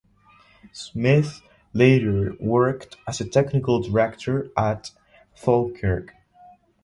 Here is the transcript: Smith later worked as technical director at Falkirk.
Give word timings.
Smith 0.71 1.43
later 1.73 2.35
worked 2.39 2.97
as 3.07 3.19
technical 3.31 3.83
director 3.83 4.49
at 4.57 4.89
Falkirk. 5.35 6.15